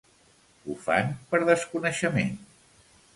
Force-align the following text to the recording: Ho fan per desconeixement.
Ho 0.65 0.77
fan 0.85 1.13
per 1.33 1.41
desconeixement. 1.51 2.33